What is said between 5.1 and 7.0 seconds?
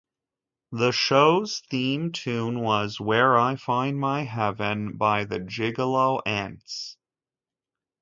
the Gigolo Aunts.